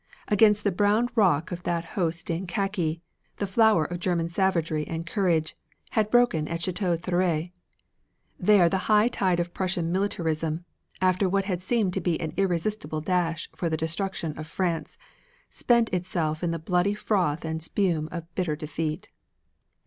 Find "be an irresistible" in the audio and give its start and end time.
12.01-13.01